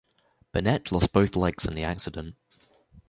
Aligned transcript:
Bennett 0.51 0.91
lost 0.91 1.13
both 1.13 1.35
legs 1.35 1.67
in 1.67 1.75
the 1.75 1.83
accident. 1.83 2.33